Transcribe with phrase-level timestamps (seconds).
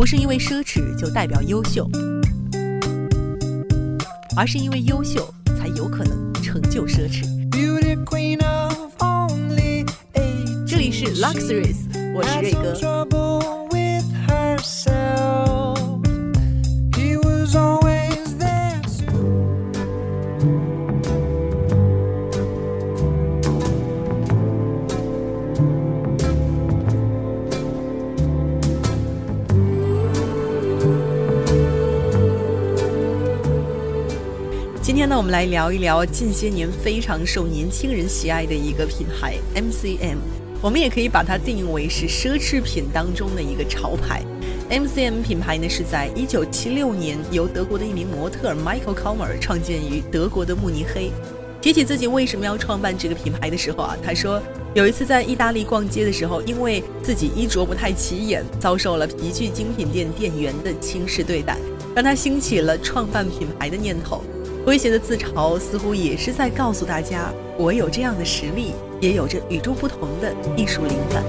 [0.00, 1.86] 不是因为奢侈就代表优秀，
[4.34, 5.28] 而是因为优秀
[5.58, 7.26] 才有可能成就奢侈。
[10.66, 11.76] 这里是 Luxuries，
[12.14, 12.74] 我是瑞哥。
[35.00, 40.18] 今天呢，我们来聊一聊近些年非常受年轻人喜爱的一个品牌 MCM。
[40.60, 44.22] 我们也可以把它定义为是奢侈品当中的一个潮牌。
[44.68, 51.10] MCM 品牌呢是在1976年由德国的一名模特 Michael Komer 创建于德国的慕尼黑。
[51.62, 54.38] 提起自己为什么要创办这个品牌的时候啊，他说
[54.74, 61.56] 有一次在意大利逛街的时候，因为自己衣着不太起眼，遭受了皮具精品店店员的轻视对待，
[61.94, 64.22] 让他兴起了创办品牌的念头。
[64.66, 71.24] 诙谐的自嘲似乎也是在告诉大家，我有这样的实力，也有着与众不同的艺术灵感。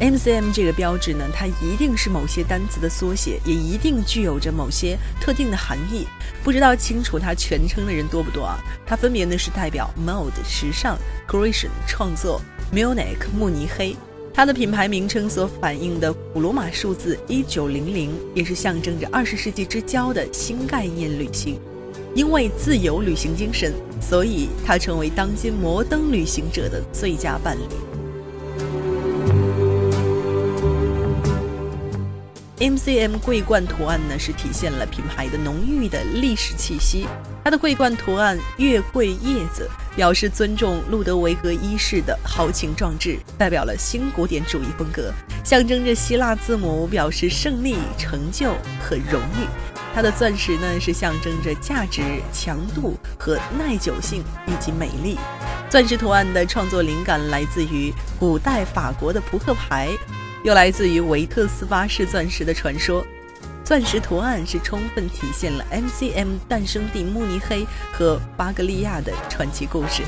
[0.00, 6.06] MCM 这个标志呢，它一定是某些单词的缩写，也一定具有着某些特定的含义。
[6.42, 8.58] 不知道清楚它全称的人多不多啊？
[8.86, 12.40] 它分别呢是代表 mode 时尚，creation 创作
[12.72, 13.94] ，Munich 慕尼黑。
[14.36, 21.58] 它的品牌名称所反映的古罗马数字一九零零，也是象征着二十世纪之交的新概念旅行。
[22.14, 27.62] 因为自由旅行精神，所以它成为当今摩登旅行者的最佳伴侣。
[32.66, 37.06] MCM 桂冠图案呢，是体现了品牌的浓郁的历史气息。
[37.44, 39.70] 它的桂冠图案月桂叶子。
[39.94, 45.10] 表示尊重路德维格一世的豪情壮志，代表了新古典主义风格，
[45.42, 49.48] 象征着希腊字母，表示胜利、成就和荣誉。
[49.94, 55.16] 它的钻石呢，是象征着价值、强度和耐久性以及美丽。
[55.70, 57.90] 钻石图案的创作灵感来自于
[58.20, 59.88] 古代法国的扑克牌，
[60.42, 63.04] 又来自于维特斯巴氏钻石的传说。
[63.64, 70.04] 钻石图案是充分体现了 MCM 诞生地慕尼黑和巴格利亚的传奇故事。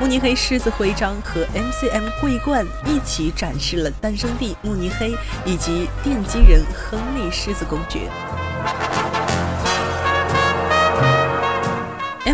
[0.00, 5.14] 慕尼黑狮子徽章和 MCM 桂冠一起展示了诞生地慕尼黑
[5.44, 8.08] 以及奠基人亨利狮子公爵。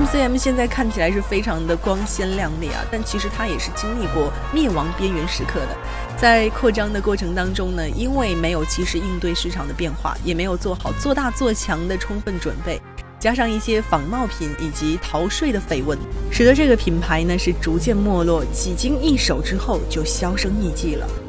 [0.06, 5.77] MCM 现在看起来是非常的光鲜亮丽啊，但其实它也是经历过灭亡边缘时刻的。
[6.17, 12.81] 在扩张的过程当中呢，因为没有及时应对市场的变化，也没有做好做大做强的充分准备，
[13.19, 15.99] 加上一些仿冒品以及逃税的绯闻，
[16.31, 21.25] 使得这个品牌呢是逐渐没落，几经易手之后就销声匿迹了。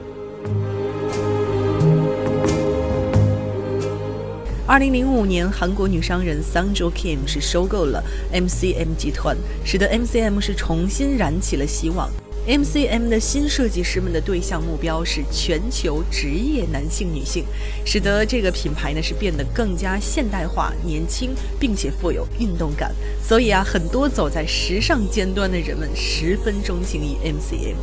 [4.78, 12.12] 二零零五年，韩国女商人 Sangjo Kim 是收购了 MCM 集团，使得 MCM 是重新燃起了希望。
[12.48, 17.44] MCM 的新设计师们的对象目标是全球职业男性、女性，
[17.88, 22.94] 使得这个品牌呢是变得更加现代化、年轻，并且富有运动感。
[23.28, 27.78] 所以啊，很多走在时尚尖端的人们十分钟情于 MCM。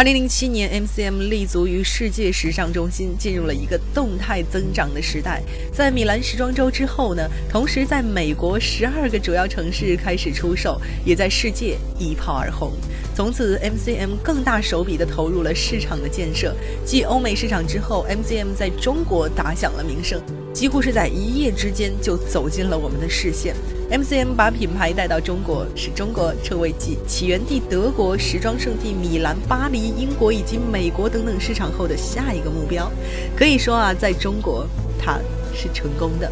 [0.00, 5.42] 二零零七年，MCM 立足于世界时尚中心，进入了一个动态增长的时代。
[5.74, 12.72] 在米兰时装周之后呢，同时在美国十二个主要城市开始出售，也在世界一炮而红。
[13.14, 16.56] 从此，MCM 更大手笔地投入了市场的建设。
[16.82, 20.18] 继欧美市场之后，MCM 在中国打响了名声，
[20.52, 23.54] 几乎是在一夜之间就走进了我们的视线。
[23.90, 32.90] MCM 把品牌带到中国，使中国成为继起源地德国、时装圣地米兰、巴黎、英国以及美国等等市场后的下一个目标。
[33.36, 34.66] 可以说啊，在中国，
[34.98, 35.18] 它
[35.54, 36.30] 是成功的。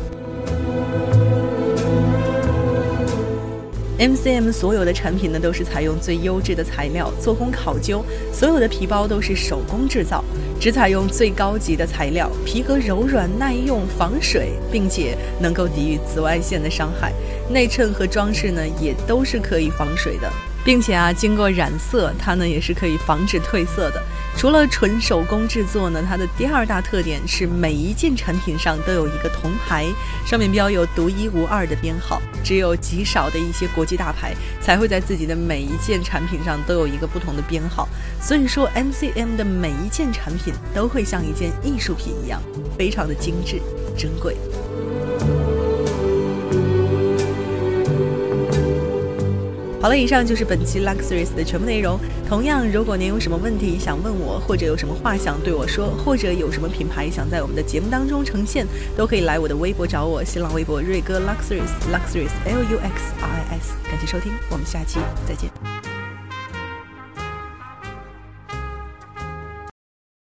[3.98, 10.24] MCM 所有的产品呢，都是采用最优质的材料，做工考究，所有的皮包都是手工制造，
[10.60, 17.12] 只采用最高级的材料，皮革柔软耐用、防水，并且能够抵御紫外线的伤害。
[17.50, 20.30] 内衬和装饰呢，也都是可以防水的。
[20.68, 24.02] 并且啊，经过染色，它呢也是可以防止褪色的。
[24.36, 29.86] 除了纯手工制作呢，它的第二大特点是每一件产品上都有一个铜牌，
[30.26, 32.20] 上面标有独一无二的编号。
[32.44, 37.88] 只有极少的一些国际大牌才会在自己的每一件产品上都有一个不同的编号。
[38.20, 42.42] 所以说，MCM 的每一件产品都会像一件艺术品一样，
[42.76, 43.58] 非常的精致
[43.96, 44.36] 珍贵。
[49.80, 51.98] 好了，以上就是本期 Luxuries 的全部内容。
[52.28, 58.66] 同样，如果您有什么问题想问我，或者有什么话想对我说，或者有什么品牌想在我们的节目当中呈现，
[58.96, 63.72] 都可以来我的微博找我，新浪微博瑞哥 Luxuries Luxuries L U X R I S。
[63.88, 64.98] 感谢收听，我们下期
[65.28, 65.77] 再见。